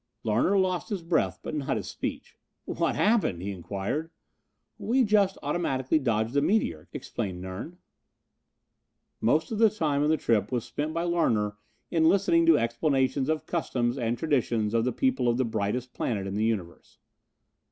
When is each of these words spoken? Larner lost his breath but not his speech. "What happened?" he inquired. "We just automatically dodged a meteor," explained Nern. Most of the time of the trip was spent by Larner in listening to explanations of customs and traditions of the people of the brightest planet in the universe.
Larner 0.23 0.57
lost 0.57 0.89
his 0.89 1.03
breath 1.03 1.37
but 1.43 1.53
not 1.53 1.77
his 1.77 1.87
speech. 1.87 2.35
"What 2.65 2.95
happened?" 2.95 3.43
he 3.43 3.51
inquired. 3.51 4.09
"We 4.79 5.03
just 5.03 5.37
automatically 5.43 5.99
dodged 5.99 6.35
a 6.35 6.41
meteor," 6.41 6.87
explained 6.91 7.39
Nern. 7.39 7.77
Most 9.21 9.51
of 9.51 9.59
the 9.59 9.69
time 9.69 10.01
of 10.01 10.09
the 10.09 10.17
trip 10.17 10.51
was 10.51 10.65
spent 10.65 10.91
by 10.91 11.03
Larner 11.03 11.55
in 11.91 12.09
listening 12.09 12.47
to 12.47 12.57
explanations 12.57 13.29
of 13.29 13.45
customs 13.45 13.95
and 13.95 14.17
traditions 14.17 14.73
of 14.73 14.85
the 14.85 14.91
people 14.91 15.27
of 15.27 15.37
the 15.37 15.45
brightest 15.45 15.93
planet 15.93 16.25
in 16.25 16.33
the 16.33 16.45
universe. 16.45 16.97